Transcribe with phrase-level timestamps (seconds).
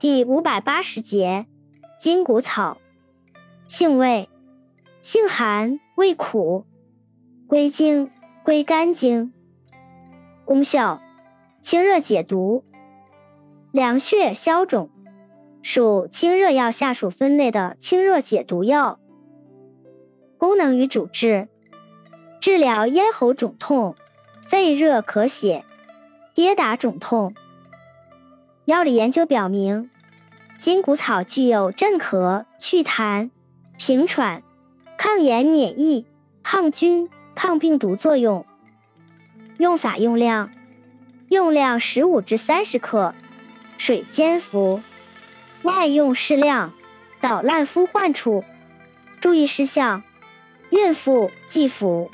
[0.00, 1.46] 第五百八十节，
[1.98, 2.78] 筋骨草，
[3.66, 4.28] 性味，
[5.02, 6.64] 性寒，味苦，
[7.48, 8.08] 归经，
[8.44, 9.32] 归肝经。
[10.44, 11.02] 功效，
[11.60, 12.62] 清热解毒，
[13.72, 14.88] 凉血消肿，
[15.62, 19.00] 属清热药下属分类的清热解毒药。
[20.36, 21.48] 功能与主治，
[22.38, 23.96] 治疗咽喉肿痛、
[24.46, 25.64] 肺热咳血、
[26.32, 27.34] 跌打肿痛。
[28.64, 29.88] 药理研究表明，
[30.58, 33.30] 筋骨草具有镇咳、祛痰、
[33.76, 34.42] 平喘、
[34.98, 36.04] 抗炎免疫、
[36.42, 38.44] 抗菌、抗病毒作用。
[39.58, 40.50] 用法用量：
[41.28, 43.14] 用量十五至三十克，
[43.78, 44.82] 水煎服。
[45.62, 46.72] 外用适量，
[47.20, 48.42] 捣烂敷患处。
[49.20, 50.02] 注意事项：
[50.70, 52.10] 孕妇忌服。